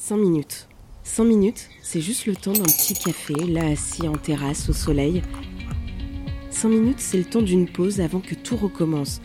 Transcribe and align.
5 0.00 0.16
minutes. 0.16 0.68
100 1.02 1.24
minutes, 1.24 1.68
c'est 1.82 2.00
juste 2.00 2.26
le 2.26 2.36
temps 2.36 2.52
d'un 2.52 2.62
petit 2.62 2.94
café, 2.94 3.34
là 3.34 3.66
assis 3.66 4.06
en 4.06 4.14
terrasse 4.14 4.68
au 4.68 4.72
soleil. 4.72 5.22
100 6.50 6.68
minutes, 6.68 7.00
c'est 7.00 7.18
le 7.18 7.24
temps 7.24 7.42
d'une 7.42 7.68
pause 7.68 8.00
avant 8.00 8.20
que 8.20 8.36
tout 8.36 8.56
recommence. 8.56 9.20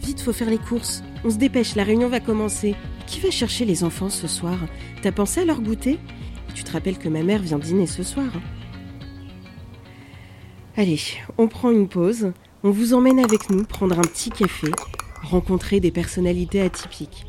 Vite, 0.00 0.20
faut 0.20 0.32
faire 0.32 0.48
les 0.48 0.58
courses. 0.58 1.02
On 1.24 1.30
se 1.30 1.38
dépêche, 1.38 1.74
la 1.74 1.82
réunion 1.82 2.08
va 2.08 2.20
commencer. 2.20 2.76
Qui 3.08 3.18
va 3.18 3.32
chercher 3.32 3.64
les 3.64 3.82
enfants 3.82 4.10
ce 4.10 4.28
soir? 4.28 4.58
T'as 5.02 5.12
pensé 5.12 5.40
à 5.40 5.44
leur 5.44 5.60
goûter? 5.60 5.98
Tu 6.54 6.62
te 6.62 6.70
rappelles 6.70 6.98
que 6.98 7.08
ma 7.08 7.24
mère 7.24 7.42
vient 7.42 7.58
dîner 7.58 7.88
ce 7.88 8.04
soir. 8.04 8.30
Allez, 10.76 11.00
on 11.36 11.48
prend 11.48 11.72
une 11.72 11.88
pause. 11.88 12.32
On 12.62 12.70
vous 12.70 12.94
emmène 12.94 13.18
avec 13.18 13.50
nous 13.50 13.64
prendre 13.64 13.98
un 13.98 14.02
petit 14.02 14.30
café, 14.30 14.68
rencontrer 15.24 15.80
des 15.80 15.90
personnalités 15.90 16.60
atypiques. 16.60 17.26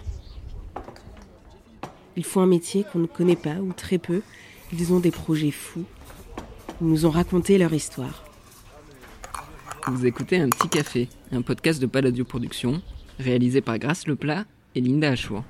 Ils 2.17 2.25
font 2.25 2.41
un 2.41 2.47
métier 2.47 2.83
qu'on 2.91 2.97
ne 2.97 3.05
connaît 3.05 3.35
pas 3.35 3.55
ou 3.61 3.73
très 3.73 3.99
peu. 3.99 4.21
Ils 4.73 4.91
ont 4.91 4.99
des 4.99 5.11
projets 5.11 5.51
fous. 5.51 5.85
Ils 6.81 6.87
nous 6.87 7.05
ont 7.05 7.11
raconté 7.11 7.59
leur 7.59 7.71
histoire. 7.73 8.25
Vous 9.87 10.05
écoutez 10.05 10.37
Un 10.37 10.49
Petit 10.49 10.67
Café, 10.67 11.09
un 11.31 11.43
podcast 11.43 11.79
de 11.79 11.85
Palladio 11.85 12.25
Productions, 12.25 12.81
réalisé 13.19 13.61
par 13.61 13.77
Grâce 13.77 14.07
Leplat 14.07 14.45
et 14.73 14.81
Linda 14.81 15.11
Achour. 15.11 15.43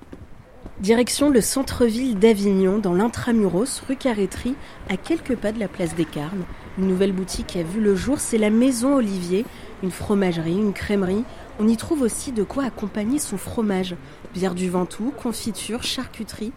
Direction 0.79 1.29
le 1.29 1.41
centre-ville 1.41 2.19
d'Avignon, 2.19 2.77
dans 2.77 2.93
l'intramuros, 2.93 3.81
rue 3.87 3.95
Carrétrie, 3.95 4.55
à 4.89 4.97
quelques 4.97 5.35
pas 5.35 5.51
de 5.51 5.59
la 5.59 5.67
place 5.67 5.95
des 5.95 6.05
Carmes. 6.05 6.45
Une 6.77 6.87
nouvelle 6.87 7.13
boutique 7.13 7.55
a 7.55 7.63
vu 7.63 7.81
le 7.81 7.95
jour, 7.95 8.19
c'est 8.19 8.37
la 8.37 8.51
Maison 8.51 8.95
Olivier, 8.95 9.43
une 9.81 9.89
fromagerie, 9.89 10.57
une 10.57 10.73
crèmerie. 10.73 11.23
On 11.59 11.67
y 11.67 11.77
trouve 11.77 12.03
aussi 12.03 12.31
de 12.31 12.43
quoi 12.43 12.65
accompagner 12.65 13.17
son 13.17 13.37
fromage. 13.37 13.95
Bière 14.35 14.53
du 14.53 14.69
Ventoux, 14.69 15.11
confiture, 15.21 15.81
charcuterie. 15.81 16.53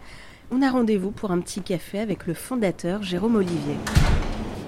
On 0.51 0.61
a 0.61 0.69
rendez-vous 0.69 1.11
pour 1.11 1.31
un 1.31 1.39
petit 1.39 1.61
café 1.61 1.99
avec 1.99 2.27
le 2.27 2.35
fondateur 2.35 3.01
Jérôme 3.01 3.37
Olivier. 3.37 3.77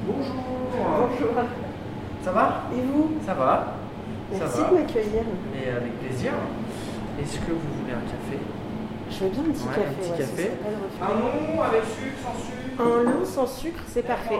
Bonjour. 0.08 0.34
Bonjour. 0.72 1.44
Ça 2.24 2.32
va? 2.32 2.64
Et 2.76 2.82
vous? 2.82 3.12
Ça 3.26 3.36
va 3.36 3.76
Merci 4.32 4.56
Ça 4.56 4.62
va 4.62 4.70
de 4.70 4.76
m'accueillir. 4.76 5.24
Mais 5.54 5.70
avec 5.70 6.00
plaisir. 6.00 6.32
Est-ce 7.22 7.38
que 7.38 7.52
vous 7.52 7.82
voulez 7.82 7.94
un 7.94 8.02
café? 8.02 8.40
Je 9.14 9.24
veux 9.26 9.30
bien 9.30 9.42
un 9.42 9.52
petit 9.54 9.64
Ouais, 9.64 9.76
café. 9.76 9.88
un 9.88 9.94
petit 9.94 10.12
ouais, 10.12 10.18
café. 10.18 10.52
Un 11.02 11.20
long 11.20 11.62
avec 11.62 11.84
sucre, 11.84 12.18
sans 12.24 12.36
sucre 12.40 12.82
Un 12.82 13.04
long 13.04 13.26
sans 13.26 13.48
sucre, 13.48 13.80
c'est 13.88 14.04
parfait. 14.04 14.40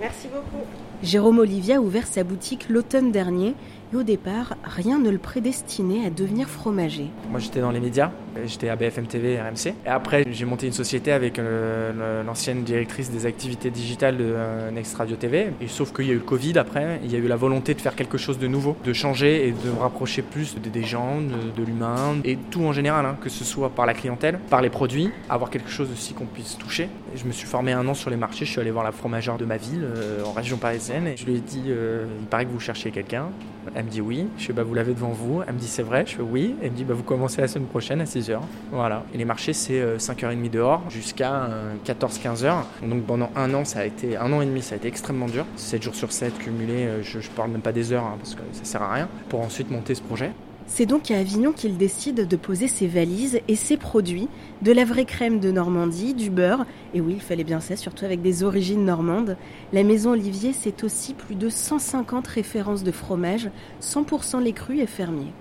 Merci 0.00 0.28
beaucoup. 0.28 0.64
Jérôme 1.02 1.38
Olivier 1.38 1.74
a 1.76 1.80
ouvert 1.80 2.06
sa 2.06 2.24
boutique 2.24 2.66
l'automne 2.68 3.10
dernier 3.10 3.54
et 3.92 3.96
au 3.96 4.02
départ, 4.04 4.54
rien 4.62 5.00
ne 5.00 5.10
le 5.10 5.18
prédestinait 5.18 6.06
à 6.06 6.10
devenir 6.10 6.48
fromager. 6.48 7.06
Moi 7.28 7.40
j'étais 7.40 7.60
dans 7.60 7.72
les 7.72 7.80
médias, 7.80 8.12
j'étais 8.46 8.68
à 8.68 8.76
BFM 8.76 9.06
TV 9.06 9.32
et 9.32 9.40
RMC. 9.40 9.74
Et 9.84 9.88
après 9.88 10.24
j'ai 10.30 10.44
monté 10.44 10.66
une 10.68 10.72
société 10.72 11.10
avec 11.10 11.38
euh, 11.40 12.22
l'ancienne 12.22 12.62
directrice 12.62 13.10
des 13.10 13.26
activités 13.26 13.70
digitales 13.70 14.16
de 14.16 14.24
euh, 14.26 14.70
Next 14.70 14.94
Radio 14.96 15.16
TV. 15.16 15.48
Et 15.60 15.66
sauf 15.66 15.92
qu'il 15.92 16.04
y 16.06 16.10
a 16.10 16.12
eu 16.12 16.18
le 16.18 16.20
Covid 16.20 16.56
après, 16.58 17.00
il 17.02 17.10
y 17.10 17.16
a 17.16 17.18
eu 17.18 17.26
la 17.26 17.34
volonté 17.34 17.74
de 17.74 17.80
faire 17.80 17.96
quelque 17.96 18.16
chose 18.18 18.38
de 18.38 18.46
nouveau, 18.46 18.76
de 18.84 18.92
changer 18.92 19.48
et 19.48 19.52
de 19.52 19.70
me 19.74 19.80
rapprocher 19.80 20.22
plus 20.22 20.54
de- 20.54 20.68
des 20.68 20.84
gens, 20.84 21.16
de, 21.20 21.64
l'humain 21.64 22.16
et 22.24 22.36
tout 22.36 22.62
en 22.62 22.72
général, 22.72 23.04
hein, 23.06 23.16
que 23.20 23.28
ce 23.28 23.42
soit 23.44 23.70
par 23.70 23.86
la 23.86 23.94
clientèle, 23.94 24.38
par 24.50 24.62
les 24.62 24.70
produits, 24.70 25.10
avoir 25.28 25.50
quelque 25.50 25.70
chose 25.70 25.88
aussi 25.92 26.14
qu'on 26.14 26.26
puisse 26.26 26.56
toucher. 26.58 26.88
Je 27.16 27.24
me 27.24 27.32
suis 27.32 27.46
formé 27.48 27.72
un 27.72 27.88
an 27.88 27.94
sur 27.94 28.10
les 28.10 28.16
marchés, 28.16 28.44
je 28.44 28.52
suis 28.52 28.60
allé 28.60 28.70
voir 28.70 28.84
la 28.84 28.92
fromagère 28.92 29.36
de 29.36 29.44
ma 29.44 29.56
ville 29.56 29.82
euh, 29.82 30.22
en 30.24 30.32
région 30.32 30.58
parisienne 30.58 30.89
et 31.06 31.16
je 31.16 31.24
lui 31.26 31.36
ai 31.36 31.40
dit 31.40 31.64
euh, 31.68 32.06
il 32.20 32.26
paraît 32.26 32.44
que 32.44 32.50
vous 32.50 32.60
cherchez 32.60 32.90
quelqu'un. 32.90 33.26
Elle 33.74 33.84
me 33.84 33.90
dit 33.90 34.00
oui. 34.00 34.26
Je 34.38 34.46
fais 34.46 34.52
bah 34.52 34.62
vous 34.62 34.74
l'avez 34.74 34.94
devant 34.94 35.10
vous. 35.10 35.42
Elle 35.46 35.54
me 35.54 35.58
dit 35.58 35.68
c'est 35.68 35.82
vrai. 35.82 36.04
Je 36.06 36.16
fais 36.16 36.22
oui. 36.22 36.56
Elle 36.62 36.72
me 36.72 36.76
dit 36.76 36.84
bah 36.84 36.94
vous 36.94 37.02
commencez 37.02 37.40
la 37.40 37.48
semaine 37.48 37.68
prochaine 37.68 38.00
à 38.00 38.04
6h. 38.04 38.38
Voilà. 38.72 39.04
Et 39.14 39.18
les 39.18 39.24
marchés 39.24 39.52
c'est 39.52 39.80
euh, 39.80 39.98
5h30 39.98 40.50
dehors 40.50 40.82
jusqu'à 40.90 41.44
euh, 41.44 41.74
14-15h. 41.86 42.54
Donc 42.88 43.04
pendant 43.04 43.30
un 43.36 43.52
an 43.54 43.64
ça 43.64 43.80
a 43.80 43.84
été 43.84 44.16
un 44.16 44.32
an 44.32 44.40
et 44.40 44.46
demi 44.46 44.62
ça 44.62 44.74
a 44.74 44.78
été 44.78 44.88
extrêmement 44.88 45.26
dur. 45.26 45.44
7 45.56 45.82
jours 45.82 45.94
sur 45.94 46.10
7 46.12 46.38
cumulés. 46.38 46.86
euh, 46.86 47.02
je, 47.02 47.20
je 47.20 47.30
parle 47.30 47.50
même 47.50 47.62
pas 47.62 47.72
des 47.72 47.92
heures 47.92 48.04
hein, 48.04 48.16
parce 48.18 48.34
que 48.34 48.42
ça 48.52 48.64
sert 48.64 48.82
à 48.82 48.92
rien. 48.92 49.08
Pour 49.28 49.40
ensuite 49.40 49.70
monter 49.70 49.94
ce 49.94 50.02
projet. 50.02 50.32
C'est 50.72 50.86
donc 50.86 51.10
à 51.10 51.18
Avignon 51.18 51.52
qu'il 51.52 51.76
décide 51.76 52.28
de 52.28 52.36
poser 52.36 52.68
ses 52.68 52.86
valises 52.86 53.40
et 53.48 53.56
ses 53.56 53.76
produits, 53.76 54.28
de 54.62 54.70
la 54.70 54.84
vraie 54.84 55.04
crème 55.04 55.40
de 55.40 55.50
Normandie, 55.50 56.14
du 56.14 56.30
beurre, 56.30 56.64
et 56.94 57.00
oui, 57.00 57.14
il 57.16 57.20
fallait 57.20 57.42
bien 57.42 57.58
ça, 57.58 57.74
surtout 57.74 58.04
avec 58.04 58.22
des 58.22 58.44
origines 58.44 58.84
normandes. 58.84 59.36
La 59.72 59.82
maison 59.82 60.12
Olivier, 60.12 60.52
c'est 60.52 60.84
aussi 60.84 61.14
plus 61.14 61.34
de 61.34 61.48
150 61.48 62.24
références 62.28 62.84
de 62.84 62.92
fromage, 62.92 63.50
100% 63.82 64.40
lait 64.40 64.52
cru 64.52 64.78
et 64.78 64.86
fermier. 64.86 65.32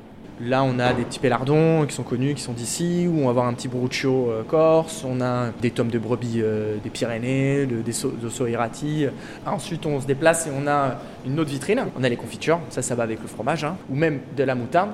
Là, 0.42 0.64
on 0.64 0.80
a 0.80 0.94
des 0.94 1.04
petits 1.04 1.20
pélardons 1.20 1.86
qui 1.86 1.94
sont 1.94 2.04
connus, 2.04 2.34
qui 2.34 2.42
sont 2.42 2.54
d'ici, 2.54 3.08
ou 3.12 3.20
on 3.20 3.24
va 3.26 3.30
avoir 3.32 3.46
un 3.48 3.54
petit 3.54 3.68
bruccio 3.68 4.30
euh, 4.32 4.44
corse, 4.44 5.04
on 5.06 5.20
a 5.20 5.50
des 5.62 5.72
tomes 5.72 5.90
de 5.90 6.00
brebis 6.00 6.36
euh, 6.42 6.78
des 6.82 6.90
Pyrénées, 6.90 7.66
de- 7.66 7.82
des 7.82 7.92
so-. 7.92 8.14
Ensuite, 9.46 9.86
on 9.86 10.00
se 10.00 10.08
déplace 10.08 10.48
et 10.48 10.52
on 10.58 10.66
a 10.68 10.96
une 11.26 11.40
autre 11.40 11.50
vitrine. 11.50 11.84
On 12.00 12.04
a 12.04 12.10
les 12.10 12.16
confitures, 12.16 12.60
ça, 12.70 12.82
ça 12.82 12.96
va 12.96 13.04
avec 13.04 13.22
le 13.22 13.28
fromage, 13.28 13.64
hein, 13.66 13.76
ou 13.90 13.96
même 13.96 14.20
de 14.38 14.44
la 14.44 14.56
moutarde. 14.56 14.92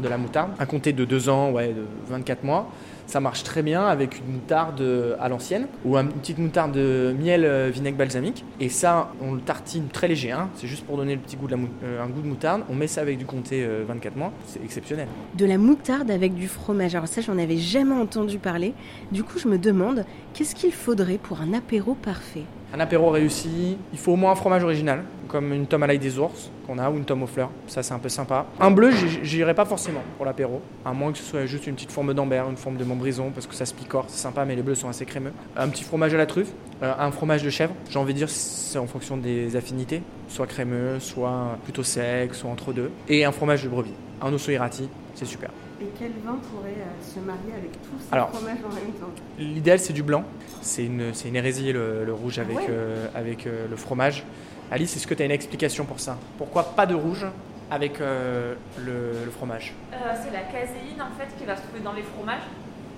De 0.00 0.08
la 0.08 0.16
moutarde. 0.18 0.50
Un 0.60 0.66
comté 0.66 0.92
de 0.92 1.04
2 1.04 1.28
ans, 1.28 1.50
ouais, 1.50 1.68
de 1.68 1.84
24 2.08 2.44
mois. 2.44 2.68
Ça 3.06 3.20
marche 3.20 3.42
très 3.42 3.62
bien 3.62 3.84
avec 3.84 4.18
une 4.18 4.34
moutarde 4.34 4.80
euh, 4.80 5.16
à 5.20 5.28
l'ancienne 5.28 5.66
ou 5.84 5.96
une 5.96 6.08
petite 6.08 6.38
moutarde 6.38 6.72
de 6.72 7.14
miel 7.18 7.44
euh, 7.44 7.70
vinaigre 7.72 7.96
balsamique. 7.98 8.44
Et 8.60 8.68
ça, 8.68 9.12
on 9.20 9.32
le 9.32 9.40
tartine 9.40 9.88
très 9.88 10.08
léger. 10.08 10.30
hein. 10.32 10.48
C'est 10.54 10.66
juste 10.66 10.84
pour 10.86 10.96
donner 10.96 11.14
le 11.14 11.20
petit 11.20 11.36
goût 11.36 11.46
de 11.46 11.52
la 11.56 11.60
euh, 11.84 12.02
un 12.02 12.06
goût 12.06 12.22
de 12.22 12.26
moutarde. 12.28 12.62
On 12.70 12.74
met 12.74 12.86
ça 12.86 13.00
avec 13.02 13.18
du 13.18 13.26
comté 13.26 13.64
euh, 13.64 13.84
24 13.86 14.16
mois. 14.16 14.32
C'est 14.46 14.62
exceptionnel. 14.64 15.08
De 15.36 15.44
la 15.44 15.58
moutarde 15.58 16.10
avec 16.10 16.34
du 16.34 16.48
fromage. 16.48 16.94
Alors 16.94 17.08
ça, 17.08 17.20
j'en 17.20 17.38
avais 17.38 17.58
jamais 17.58 17.94
entendu 17.94 18.38
parler. 18.38 18.72
Du 19.10 19.24
coup, 19.24 19.38
je 19.38 19.48
me 19.48 19.58
demande, 19.58 20.04
qu'est-ce 20.32 20.54
qu'il 20.54 20.72
faudrait 20.72 21.18
pour 21.18 21.40
un 21.40 21.52
apéro 21.52 21.94
parfait? 21.94 22.44
Un 22.74 22.80
apéro 22.80 23.10
réussi, 23.10 23.76
il 23.92 23.98
faut 23.98 24.12
au 24.12 24.16
moins 24.16 24.32
un 24.32 24.34
fromage 24.34 24.64
original, 24.64 25.04
comme 25.32 25.52
une 25.54 25.66
tome 25.66 25.82
à 25.82 25.86
l'ail 25.86 25.98
des 25.98 26.18
ours 26.18 26.50
qu'on 26.66 26.78
a 26.78 26.90
ou 26.90 26.96
une 26.96 27.04
tome 27.04 27.22
aux 27.22 27.26
fleurs. 27.26 27.48
Ça, 27.66 27.82
c'est 27.82 27.94
un 27.94 27.98
peu 27.98 28.10
sympa. 28.10 28.44
Un 28.60 28.70
bleu, 28.70 28.90
j'irai 29.22 29.54
pas 29.54 29.64
forcément 29.64 30.02
pour 30.18 30.26
l'apéro, 30.26 30.60
à 30.84 30.92
moins 30.92 31.10
que 31.10 31.18
ce 31.18 31.24
soit 31.24 31.46
juste 31.46 31.66
une 31.66 31.74
petite 31.74 31.90
forme 31.90 32.12
d'ambert, 32.12 32.48
une 32.50 32.56
forme 32.56 32.76
de 32.76 32.84
montbrison, 32.84 33.30
parce 33.30 33.46
que 33.46 33.54
ça 33.54 33.64
se 33.64 33.72
picore, 33.72 34.04
c'est 34.08 34.20
sympa, 34.20 34.44
mais 34.44 34.54
les 34.54 34.62
bleus 34.62 34.74
sont 34.74 34.90
assez 34.90 35.06
crémeux. 35.06 35.32
Un 35.56 35.68
petit 35.70 35.84
fromage 35.84 36.12
à 36.12 36.18
la 36.18 36.26
truffe, 36.26 36.52
euh, 36.82 36.92
un 36.98 37.10
fromage 37.10 37.42
de 37.42 37.50
chèvre, 37.50 37.74
j'ai 37.90 37.98
envie 37.98 38.12
de 38.12 38.18
dire, 38.18 38.28
c'est 38.30 38.78
en 38.78 38.86
fonction 38.86 39.16
des 39.16 39.56
affinités, 39.56 40.02
soit 40.28 40.46
crémeux, 40.46 40.98
soit 41.00 41.56
plutôt 41.64 41.82
sec, 41.82 42.34
soit 42.34 42.50
entre 42.50 42.72
deux. 42.72 42.90
Et 43.08 43.24
un 43.24 43.32
fromage 43.32 43.62
de 43.64 43.68
brebis, 43.68 43.94
un 44.20 44.32
osso 44.32 44.50
irati, 44.50 44.88
c'est 45.14 45.26
super. 45.26 45.50
Et 45.80 45.86
quel 45.98 46.12
vin 46.24 46.38
pourrait 46.50 46.76
se 47.02 47.18
marier 47.18 47.52
avec 47.58 47.72
tous 47.72 47.98
ces 47.98 48.12
Alors, 48.14 48.30
fromages 48.30 48.58
en 48.64 48.74
même 48.74 48.92
temps? 49.00 49.10
L'idéal, 49.38 49.78
c'est 49.80 49.92
du 49.92 50.02
blanc. 50.02 50.24
C'est 50.60 50.84
une, 50.84 51.12
c'est 51.12 51.28
une 51.28 51.36
hérésie, 51.36 51.72
le, 51.72 52.04
le 52.04 52.12
rouge 52.12 52.38
avec, 52.38 52.56
ouais? 52.56 52.66
euh, 52.70 53.06
avec 53.16 53.46
euh, 53.46 53.66
le 53.68 53.76
fromage. 53.76 54.24
Alice, 54.70 54.96
est-ce 54.96 55.06
que 55.08 55.14
tu 55.14 55.22
as 55.22 55.26
une 55.26 55.32
explication 55.32 55.84
pour 55.84 55.98
ça? 55.98 56.16
Pourquoi 56.38 56.62
pas 56.76 56.86
de 56.86 56.94
rouge 56.94 57.26
avec 57.68 58.00
euh, 58.00 58.54
le, 58.78 59.24
le 59.24 59.30
fromage? 59.32 59.74
Euh, 59.92 59.96
c'est 60.22 60.30
la 60.32 60.42
caséine 60.42 61.00
en 61.02 61.18
fait 61.18 61.36
qui 61.36 61.44
va 61.44 61.56
se 61.56 61.62
trouver 61.62 61.80
dans 61.80 61.92
les 61.94 62.02
fromages 62.02 62.42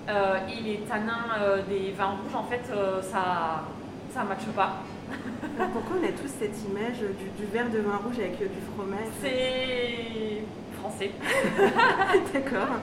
Euh, 0.06 0.36
et 0.48 0.60
les 0.62 0.78
tanins 0.80 1.32
euh, 1.40 1.62
des 1.66 1.90
vins 1.92 2.16
rouges 2.22 2.34
en 2.34 2.44
fait 2.44 2.60
euh, 2.70 3.00
ça 3.00 3.64
ça 4.12 4.22
matche 4.22 4.44
pas. 4.54 4.82
Alors 5.56 5.70
pourquoi 5.70 5.96
on 5.98 6.04
a 6.04 6.12
tous 6.12 6.28
cette 6.28 6.58
image 6.68 6.98
du, 6.98 7.42
du 7.42 7.50
verre 7.50 7.70
de 7.70 7.78
vin 7.78 7.96
rouge 8.04 8.18
avec 8.18 8.34
euh, 8.42 8.48
du 8.48 8.60
fromage? 8.74 9.08
C'est 9.22 10.44
français. 10.78 11.10
D'accord. 12.34 12.76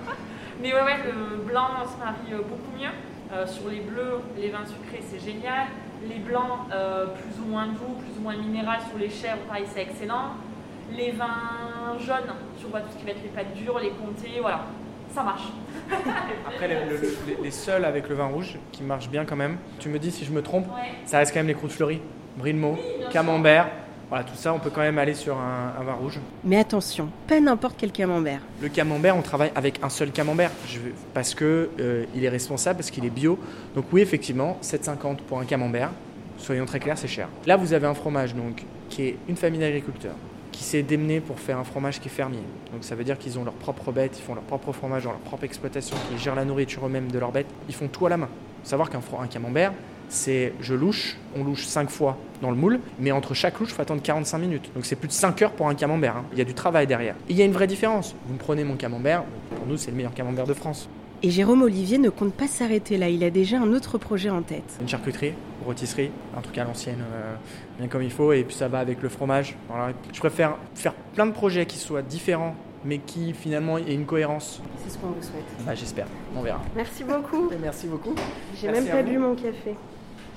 Mais 0.64 0.74
ouais 0.74 0.82
ouais 0.82 0.98
le 1.06 1.44
blanc 1.44 1.70
se 1.86 2.04
marie 2.04 2.34
euh, 2.34 2.38
beaucoup 2.38 2.76
mieux. 2.76 2.90
Euh, 3.34 3.46
sur 3.46 3.70
les 3.70 3.82
bleus, 3.82 4.20
les 4.36 4.50
vins 4.50 4.66
sucrés 4.66 5.04
c'est 5.08 5.20
génial. 5.20 5.68
Les 6.10 6.18
blancs 6.18 6.68
euh, 6.74 7.06
plus 7.06 7.40
ou 7.44 7.50
moins 7.50 7.68
doux, 7.68 7.94
plus 8.00 8.18
ou 8.18 8.22
moins 8.24 8.36
minéral 8.36 8.80
sur 8.90 8.98
les 8.98 9.12
chèvres, 9.12 9.42
pareil 9.48 9.66
c'est 9.72 9.84
excellent. 9.84 10.32
Les 10.92 11.12
vins 11.12 11.98
jaunes, 12.00 12.34
sur 12.58 12.70
bah, 12.70 12.82
tout 12.82 12.92
ce 12.92 12.98
qui 12.98 13.06
va 13.06 13.12
être 13.12 13.22
les 13.24 13.30
pâtes 13.30 13.54
dures, 13.54 13.80
les 13.80 13.92
comtés, 13.92 14.40
voilà, 14.42 14.66
ça 15.14 15.24
marche. 15.24 15.44
Après, 16.48 16.68
le- 16.68 16.90
le- 16.92 16.98
le- 17.02 17.18
les, 17.28 17.44
les 17.44 17.52
seuls 17.52 17.86
avec 17.86 18.08
le 18.10 18.16
vin 18.16 18.28
rouge 18.28 18.58
qui 18.72 18.84
marchent 18.84 19.10
bien 19.10 19.26
quand 19.26 19.36
même, 19.36 19.58
tu 19.80 19.90
me 19.90 20.00
dis 20.00 20.12
si 20.12 20.26
je 20.26 20.32
me 20.32 20.42
trompe, 20.42 20.68
Ouais. 20.68 20.90
ça 21.06 21.18
reste 21.20 21.34
quand 21.34 21.40
même 21.40 21.48
les 21.48 21.54
croûtes 21.54 21.72
fleuries, 21.72 22.02
sûr. 23.02 23.10
camembert. 23.10 23.70
Voilà, 24.10 24.26
tout 24.26 24.36
ça, 24.36 24.54
on 24.54 24.60
peut 24.60 24.70
quand 24.70 24.82
même 24.82 24.98
aller 24.98 25.14
sur 25.14 25.38
un, 25.38 25.74
un 25.80 25.84
vin 25.84 25.94
rouge. 25.94 26.20
Mais 26.44 26.58
attention, 26.58 27.08
pas 27.28 27.40
n'importe 27.40 27.76
quel 27.78 27.94
camembert. 27.94 28.42
Le 28.62 28.68
camembert, 28.68 29.16
on 29.16 29.22
travaille 29.22 29.54
avec 29.56 29.80
un 29.84 29.90
seul 29.90 30.12
camembert 30.12 30.52
je 30.68 30.80
parce 31.14 31.34
que 31.34 31.70
euh, 31.80 32.04
il 32.14 32.26
est 32.26 32.30
responsable, 32.30 32.80
parce 32.80 32.92
qu'il 32.92 33.06
est 33.06 33.10
bio. 33.10 33.40
Donc 33.74 33.86
oui, 33.94 34.02
effectivement, 34.02 34.58
7,50 34.62 35.18
pour 35.28 35.40
un 35.40 35.46
camembert. 35.46 35.92
Soyons 36.38 36.66
très 36.66 36.80
clairs, 36.82 36.98
c'est 36.98 37.08
cher. 37.08 37.30
Là, 37.46 37.56
vous 37.56 37.72
avez 37.72 37.88
un 37.88 37.94
fromage 37.94 38.36
donc 38.36 38.64
qui 38.90 39.04
est 39.04 39.18
une 39.30 39.38
famille 39.38 39.60
d'agriculteurs 39.62 40.16
qui 40.52 40.64
s'est 40.64 40.84
démené 40.84 41.22
pour 41.22 41.40
faire 41.40 41.58
un 41.58 41.64
fromage 41.64 42.00
qui 42.00 42.08
est 42.08 42.12
fermier. 42.12 42.40
Donc 42.74 42.84
ça 42.84 42.96
veut 42.96 43.04
dire 43.04 43.18
qu'ils 43.18 43.40
ont 43.40 43.44
leurs 43.44 43.54
propres 43.54 43.92
bêtes, 43.92 44.18
ils 44.18 44.22
font 44.22 44.36
leur 44.36 44.44
propre 44.44 44.72
fromage 44.72 45.04
dans 45.04 45.12
leur 45.12 45.20
propre 45.20 45.44
exploitation, 45.44 45.96
ils 46.12 46.18
gèrent 46.20 46.36
la 46.36 46.46
nourriture 46.46 46.86
eux-mêmes 46.86 47.12
de 47.12 47.20
leurs 47.20 47.32
bêtes. 47.32 47.48
Ils 47.70 47.76
font 47.76 47.88
tout 47.88 48.06
à 48.06 48.10
la 48.10 48.18
main. 48.18 48.30
Faut 48.64 48.70
savoir 48.70 48.90
qu'un 48.90 49.02
camembert, 49.28 49.74
c'est 50.10 50.54
je 50.60 50.74
louche, 50.74 51.18
on 51.36 51.44
louche 51.44 51.66
5 51.66 51.90
fois 51.90 52.18
dans 52.42 52.52
le 52.52 52.58
moule, 52.58 52.80
mais 53.00 53.12
entre 53.12 53.34
chaque 53.34 53.60
louche, 53.60 53.70
il 53.70 53.76
faut 53.76 53.82
attendre 53.82 54.02
45 54.02 54.38
minutes. 54.38 54.72
Donc 54.76 54.86
c'est 54.86 54.96
plus 54.96 55.08
de 55.08 55.14
5 55.14 55.42
heures 55.42 55.52
pour 55.52 55.68
un 55.68 55.76
camembert. 55.76 56.18
hein. 56.18 56.26
Il 56.34 56.38
y 56.38 56.42
a 56.42 56.46
du 56.46 56.54
travail 56.54 56.86
derrière. 56.86 57.16
Et 57.30 57.32
il 57.32 57.38
y 57.38 57.42
a 57.42 57.46
une 57.46 57.54
vraie 57.54 57.68
différence. 57.68 58.14
Vous 58.28 58.34
me 58.34 58.40
prenez 58.40 58.64
mon 58.64 58.76
camembert, 58.76 59.24
pour 59.56 59.66
nous 59.66 59.78
c'est 59.78 59.90
le 59.92 59.98
meilleur 59.98 60.14
camembert 60.14 60.46
de 60.46 60.54
France. 60.54 60.90
Et 61.24 61.30
Jérôme 61.30 61.62
Olivier 61.62 62.00
ne 62.00 62.10
compte 62.10 62.34
pas 62.34 62.48
s'arrêter 62.48 62.98
là, 62.98 63.08
il 63.08 63.24
a 63.24 63.30
déjà 63.30 63.60
un 63.60 63.74
autre 63.74 64.00
projet 64.00 64.32
en 64.32 64.42
tête. 64.42 64.64
Une 64.82 64.90
charcuterie, 64.90 65.34
rôtisserie, 65.64 66.10
un 66.36 66.42
truc 66.42 66.58
à 66.58 66.64
l'ancienne, 66.64 67.04
euh, 67.14 67.36
bien 67.78 67.88
comme 67.88 68.02
il 68.02 68.12
faut, 68.12 68.34
et 68.34 68.44
puis 68.44 68.56
ça 68.56 68.68
va 68.68 68.80
avec 68.80 69.04
le 69.04 69.10
fromage. 69.10 69.56
Voilà. 69.70 69.94
Je 70.12 70.20
préfère 70.20 70.56
faire 70.74 70.94
plein 71.14 71.28
de 71.28 71.32
projets 71.32 71.68
qui 71.68 71.78
soient 71.78 72.02
différents, 72.02 72.56
mais 72.84 72.98
qui 72.98 73.34
finalement 73.34 73.78
aient 73.78 73.94
une 73.94 74.08
cohérence. 74.08 74.64
C'est 74.84 74.90
ce 74.94 74.98
qu'on 74.98 75.10
vous 75.10 75.22
souhaite. 75.22 75.44
Bah, 75.64 75.76
J'espère, 75.76 76.08
on 76.36 76.42
verra. 76.42 76.60
Merci 76.76 77.04
beaucoup. 77.04 77.52
Merci 77.62 77.86
beaucoup. 77.86 78.16
J'ai 78.60 78.72
même 78.72 78.88
pas 78.88 79.04
bu 79.04 79.20
mon 79.20 79.36
café. 79.36 79.76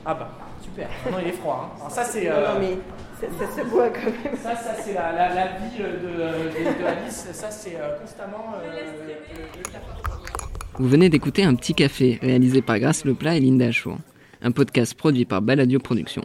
Ah 0.04 0.12
bah, 0.12 0.32
super. 0.62 0.88
Non, 1.10 1.16
il 1.22 1.28
est 1.28 1.32
froid. 1.32 1.70
hein. 1.72 1.76
Alors 1.78 1.90
ça, 1.92 2.04
c'est... 2.04 2.26
Non, 2.28 2.32
euh, 2.37 2.52
non, 2.54 2.60
mais 2.60 2.76
ça, 3.19 3.46
ça 3.46 3.62
se 3.62 3.66
boit 3.69 3.88
quand 3.88 4.04
même. 4.04 4.37
Ça, 4.37 4.54
ça 4.54 4.75
c'est 4.78 4.92
la, 4.92 5.12
la, 5.12 5.34
la 5.34 5.46
vie 5.46 5.78
de, 5.78 5.84
de, 5.84 6.78
de 6.82 6.84
Alice. 6.84 7.26
Ça, 7.32 7.50
c'est 7.50 7.76
euh, 7.80 7.96
constamment... 8.02 8.52
euh, 8.62 8.70
le- 8.70 9.06
le- 9.06 9.14
le- 9.14 10.13
Vous 10.76 10.88
venez 10.88 11.09
d'écouter 11.09 11.44
Un 11.44 11.55
petit 11.55 11.73
café, 11.73 12.19
réalisé 12.21 12.61
par 12.61 12.81
Grâce 12.81 13.05
Leplat 13.05 13.37
et 13.37 13.41
Linda 13.41 13.67
Achour, 13.67 13.97
un 14.43 14.50
podcast 14.50 14.94
produit 14.94 15.25
par 15.25 15.41
Baladio 15.41 15.79
Productions. 15.79 16.25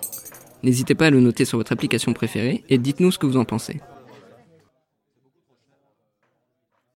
N'hésitez 0.64 0.96
pas 0.96 1.06
à 1.06 1.10
le 1.12 1.20
noter 1.20 1.46
sur 1.46 1.60
votre 1.60 1.72
application 1.72 2.14
préférée 2.14 2.64
et 2.68 2.80
dites-nous 2.80 3.12
ce 3.12 3.20
que 3.20 3.28
vous 3.28 3.38
en 3.38 3.46
pensez. 3.46 3.80